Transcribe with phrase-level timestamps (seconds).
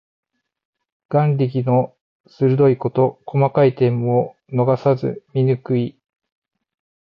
[1.09, 1.95] 眼力の
[2.25, 3.21] 鋭いこと。
[3.27, 5.95] 細かい点も逃さず見抜く意。